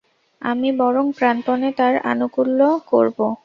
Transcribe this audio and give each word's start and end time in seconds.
আমি 0.41 0.69
বরং 0.77 1.05
প্রাণপণে 1.17 1.69
তার 1.77 1.93
আনুকূল্য 2.11 2.59
করব। 2.87 3.17